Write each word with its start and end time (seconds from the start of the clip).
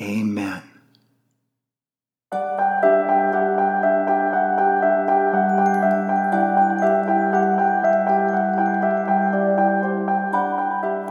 Amen. 0.00 0.62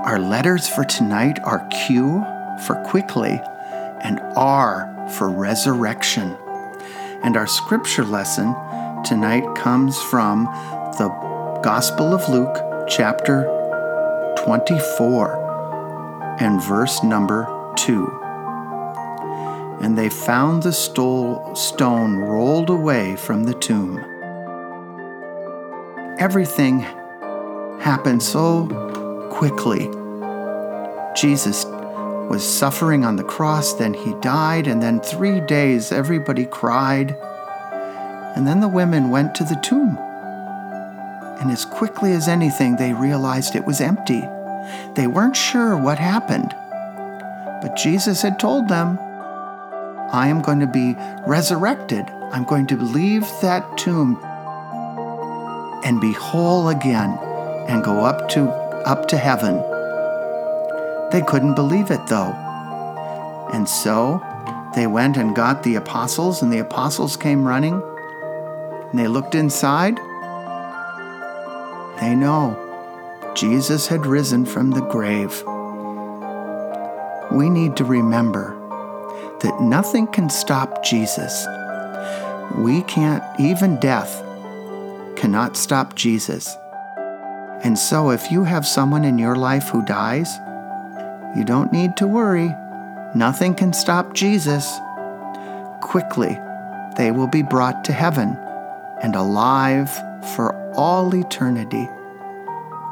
Our 0.01 0.17
letters 0.17 0.67
for 0.67 0.83
tonight 0.85 1.37
are 1.43 1.67
Q 1.67 2.25
for 2.65 2.83
quickly 2.83 3.39
and 4.01 4.19
R 4.35 5.07
for 5.17 5.29
resurrection. 5.29 6.35
And 7.21 7.37
our 7.37 7.45
scripture 7.45 8.05
lesson 8.05 8.55
tonight 9.03 9.53
comes 9.55 10.01
from 10.01 10.45
the 10.97 11.09
Gospel 11.61 12.11
of 12.11 12.27
Luke, 12.27 12.87
chapter 12.89 13.43
24, 14.43 16.37
and 16.39 16.59
verse 16.63 17.03
number 17.03 17.73
2 17.75 18.28
and 19.81 19.97
they 19.97 20.09
found 20.09 20.63
the 20.63 20.73
stone 20.73 22.15
rolled 22.17 22.69
away 22.69 23.15
from 23.15 23.45
the 23.45 23.53
tomb. 23.53 23.97
Everything 26.19 26.79
happened 27.79 28.21
so 28.21 28.67
quickly. 29.31 29.89
Jesus 31.15 31.65
was 32.29 32.43
suffering 32.43 33.05
on 33.05 33.15
the 33.15 33.23
cross, 33.23 33.73
then 33.73 33.93
he 33.93 34.13
died, 34.15 34.67
and 34.67 34.83
then 34.83 34.99
three 34.99 35.39
days 35.39 35.91
everybody 35.91 36.45
cried. 36.45 37.17
And 38.35 38.45
then 38.45 38.59
the 38.59 38.67
women 38.67 39.09
went 39.09 39.33
to 39.35 39.43
the 39.43 39.59
tomb. 39.63 39.97
And 41.39 41.49
as 41.51 41.65
quickly 41.65 42.11
as 42.11 42.27
anything, 42.27 42.75
they 42.75 42.93
realized 42.93 43.55
it 43.55 43.65
was 43.65 43.79
empty. 43.79 44.21
They 44.95 45.07
weren't 45.07 45.37
sure 45.37 45.77
what 45.77 45.97
happened. 45.97 46.53
But 47.61 47.77
Jesus 47.77 48.21
had 48.21 48.39
told 48.39 48.67
them, 48.67 48.99
I 50.11 50.27
am 50.27 50.41
going 50.41 50.59
to 50.59 50.67
be 50.67 50.95
resurrected. 51.27 52.05
I'm 52.31 52.43
going 52.43 52.65
to 52.67 52.77
leave 52.77 53.27
that 53.41 53.77
tomb 53.77 54.19
and 55.83 56.01
be 56.01 56.13
whole 56.13 56.69
again 56.69 57.11
and 57.67 57.83
go 57.83 58.03
up 58.03 58.27
to 58.29 58.49
up 58.85 59.07
to 59.09 59.17
heaven. 59.17 59.55
They 61.11 61.21
couldn't 61.21 61.55
believe 61.55 61.91
it 61.91 62.07
though. 62.07 62.33
And 63.53 63.69
so 63.69 64.21
they 64.75 64.87
went 64.87 65.17
and 65.17 65.35
got 65.35 65.63
the 65.63 65.75
apostles 65.75 66.41
and 66.41 66.51
the 66.51 66.59
apostles 66.59 67.15
came 67.15 67.47
running 67.47 67.81
and 68.89 68.99
they 68.99 69.07
looked 69.07 69.35
inside. 69.35 69.97
They 71.99 72.15
know 72.15 72.57
Jesus 73.35 73.87
had 73.87 74.07
risen 74.07 74.45
from 74.45 74.71
the 74.71 74.81
grave. 74.81 75.43
We 77.31 77.49
need 77.49 77.77
to 77.77 77.85
remember 77.85 78.58
that 79.41 79.61
nothing 79.61 80.07
can 80.07 80.29
stop 80.29 80.83
Jesus. 80.83 81.45
We 82.55 82.81
can't, 82.83 83.23
even 83.39 83.79
death 83.79 84.23
cannot 85.15 85.55
stop 85.55 85.95
Jesus. 85.95 86.57
And 87.63 87.77
so, 87.77 88.11
if 88.11 88.31
you 88.31 88.43
have 88.43 88.65
someone 88.65 89.03
in 89.03 89.17
your 89.17 89.35
life 89.35 89.69
who 89.69 89.83
dies, 89.85 90.37
you 91.35 91.43
don't 91.43 91.71
need 91.71 91.97
to 91.97 92.07
worry. 92.07 92.55
Nothing 93.15 93.53
can 93.53 93.73
stop 93.73 94.13
Jesus. 94.13 94.79
Quickly, 95.81 96.37
they 96.97 97.11
will 97.11 97.27
be 97.27 97.41
brought 97.41 97.83
to 97.85 97.93
heaven 97.93 98.37
and 99.01 99.15
alive 99.15 99.89
for 100.35 100.53
all 100.73 101.13
eternity. 101.15 101.87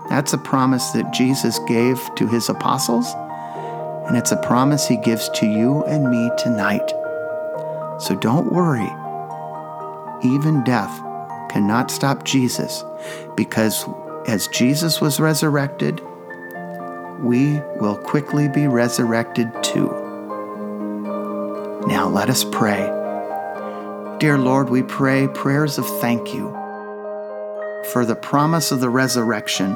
That's 0.09 0.33
a 0.33 0.37
promise 0.37 0.91
that 0.91 1.13
Jesus 1.13 1.59
gave 1.67 1.99
to 2.15 2.27
his 2.27 2.49
apostles 2.49 3.13
and 4.07 4.16
it's 4.16 4.31
a 4.31 4.38
promise 4.38 4.88
He 4.88 4.97
gives 4.97 5.29
to 5.29 5.45
you 5.45 5.84
and 5.84 6.09
me 6.09 6.31
tonight. 6.38 6.90
So 8.00 8.16
don't 8.16 8.51
worry. 8.53 8.90
Even 10.23 10.63
death 10.63 11.01
cannot 11.50 11.91
stop 11.91 12.23
Jesus 12.23 12.84
because 13.35 13.85
as 14.28 14.47
Jesus 14.47 15.01
was 15.01 15.19
resurrected, 15.19 16.01
we 17.22 17.59
will 17.79 17.97
quickly 17.97 18.47
be 18.47 18.68
resurrected 18.68 19.51
too. 19.63 19.88
Now 21.88 22.10
let 22.10 22.30
us 22.30 22.44
pray. 22.44 22.94
Dear 24.19 24.38
Lord, 24.38 24.69
we 24.69 24.83
pray 24.83 25.27
prayers 25.27 25.77
of 25.77 25.86
thank 26.00 26.33
you 26.33 26.51
for 27.92 28.06
the 28.06 28.15
promise 28.15 28.71
of 28.71 28.80
the 28.80 28.89
resurrection, 28.89 29.74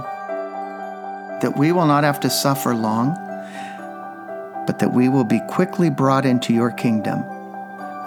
that 1.41 1.53
we 1.57 1.71
will 1.71 1.85
not 1.85 2.03
have 2.03 2.19
to 2.21 2.29
suffer 2.29 2.75
long 2.75 3.15
but 4.65 4.79
that 4.79 4.93
we 4.93 5.09
will 5.09 5.23
be 5.23 5.39
quickly 5.49 5.89
brought 5.89 6.25
into 6.25 6.53
your 6.53 6.71
kingdom. 6.71 7.23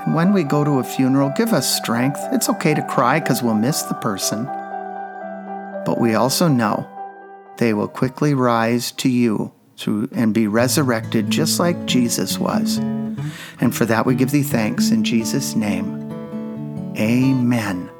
And 0.04 0.14
when 0.14 0.32
we 0.32 0.42
go 0.42 0.64
to 0.64 0.78
a 0.78 0.84
funeral, 0.84 1.32
give 1.36 1.52
us 1.52 1.76
strength. 1.76 2.20
It's 2.32 2.48
okay 2.50 2.74
to 2.74 2.82
cry 2.82 3.20
because 3.20 3.42
we'll 3.42 3.54
miss 3.54 3.82
the 3.82 3.94
person. 3.94 4.44
But 5.84 5.98
we 5.98 6.14
also 6.14 6.48
know 6.48 6.88
they 7.58 7.72
will 7.74 7.88
quickly 7.88 8.34
rise 8.34 8.92
to 8.92 9.08
you 9.08 9.52
and 9.86 10.32
be 10.32 10.46
resurrected 10.46 11.30
just 11.30 11.58
like 11.58 11.86
Jesus 11.86 12.38
was. 12.38 12.78
And 13.60 13.74
for 13.74 13.84
that 13.86 14.06
we 14.06 14.14
give 14.14 14.30
thee 14.30 14.42
thanks 14.42 14.90
in 14.90 15.04
Jesus' 15.04 15.54
name. 15.56 16.00
Amen. 16.96 17.90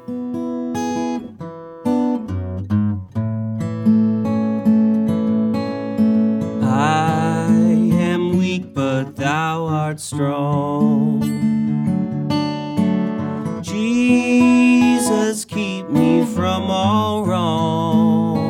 Strong. 10.05 11.19
Jesus, 13.63 15.45
keep 15.45 15.89
me 15.89 16.23
from 16.23 16.69
all 16.69 17.25
wrong. 17.25 18.45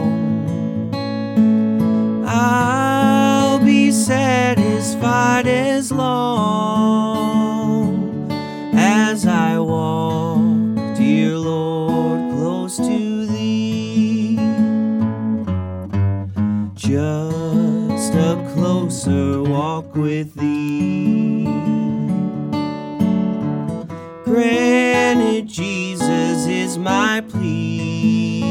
I'll 2.27 3.59
be 3.59 3.89
satisfied 3.91 5.47
as 5.47 5.93
long 5.93 6.59
as 8.73 9.25
I 9.25 9.57
walk, 9.57 10.97
dear 10.97 11.37
Lord, 11.37 12.33
close 12.33 12.75
to 12.77 13.25
thee. 13.27 14.35
Just 16.73 17.54
a 18.15 18.51
closer 18.53 19.43
walk 19.43 19.95
with 19.95 20.33
thee. 20.35 21.45
Granted, 24.23 25.47
Jesus 25.47 26.47
is 26.47 26.77
my 26.77 27.21
plea. 27.29 28.41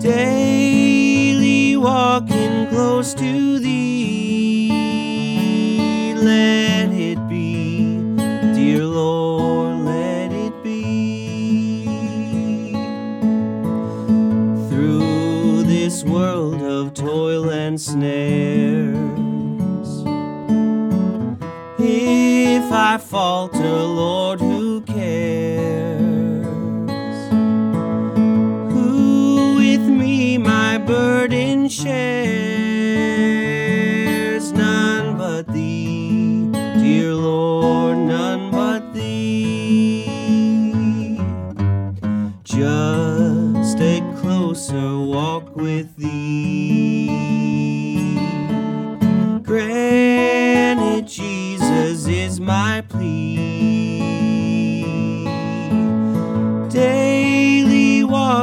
Daily 0.00 1.76
walking 1.76 2.68
close 2.68 3.14
to 3.14 3.58
thee. 3.58 4.70
Let 6.16 6.90
it 6.92 7.18
be, 7.28 7.43
snares. 17.84 18.96
If 21.78 22.72
I 22.72 22.98
falter, 22.98 23.60
Lord, 23.60 24.23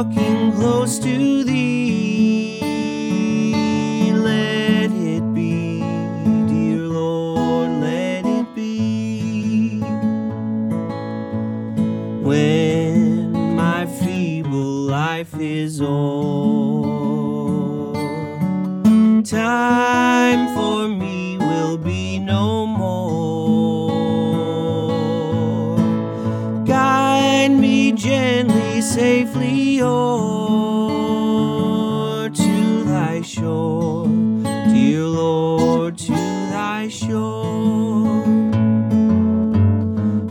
walking 0.02 0.52
close 0.52 0.98
to 0.98 1.44
Thee. 1.44 2.60
Let 4.12 4.90
it 4.90 5.34
be, 5.34 5.78
dear 6.48 6.78
Lord, 6.88 7.70
let 7.80 8.26
it 8.26 8.54
be. 8.54 9.78
When 12.20 13.32
my 13.56 13.86
feeble 13.86 14.86
life 14.88 15.34
is 15.38 15.80
o'er, 15.80 15.92
time 19.22 20.48
for 20.54 20.88
me 20.88 21.01
safely 28.82 29.80
o'er 29.80 31.08
to 32.28 32.84
thy 32.84 33.22
shore, 33.22 34.08
dear 34.74 35.04
Lord, 35.04 35.96
to 35.98 36.12
thy 36.12 36.88
shore. 36.88 38.24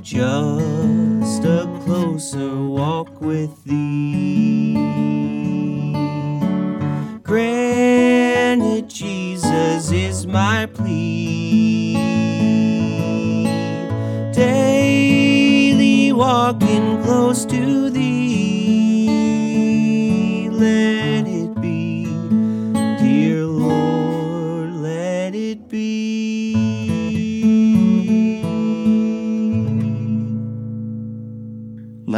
Just 0.02 1.46
a 1.46 1.66
closer 1.86 2.54
walk 2.58 3.22
with 3.22 3.64
thee. 3.64 4.74
Granted, 7.24 8.90
Jesus 8.90 9.92
is 9.92 10.28
my 10.28 10.66
plea. 10.66 11.94
Daily 14.34 16.12
walking 16.12 17.02
close 17.04 17.46
to 17.46 17.90
thee. 17.90 18.11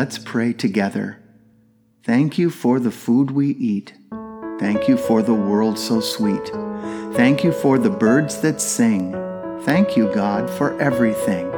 Let's 0.04 0.18
pray 0.18 0.52
together. 0.52 1.18
Thank 2.04 2.38
you 2.38 2.50
for 2.50 2.78
the 2.78 2.92
food 2.92 3.32
we 3.32 3.52
eat. 3.52 3.94
Thank 4.60 4.90
you 4.90 4.98
for 4.98 5.22
the 5.22 5.34
world 5.34 5.80
so 5.80 6.02
sweet. 6.02 6.46
Thank 7.16 7.46
you 7.46 7.54
for 7.54 7.80
the 7.80 7.90
birds 7.90 8.42
that 8.42 8.60
sing. 8.60 9.14
Thank 9.62 9.96
you, 9.96 10.14
God, 10.14 10.50
for 10.50 10.78
everything. 10.82 11.50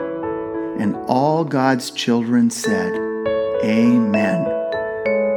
And 0.77 0.95
all 1.07 1.43
God's 1.43 1.89
children 1.89 2.51
said, 2.51 2.93
Amen. 3.63 4.43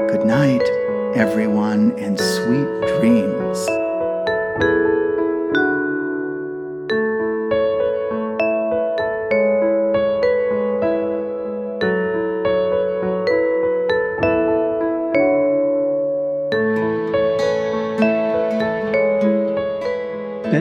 Good 0.08 0.26
night, 0.26 0.69
everyone, 1.16 1.99
and 1.99 2.20
sweet 2.20 3.00
dreams. 3.00 3.77